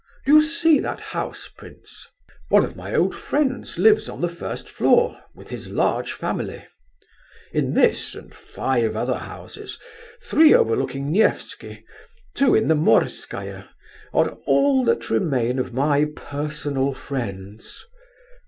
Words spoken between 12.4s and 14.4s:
in the Morskaya, are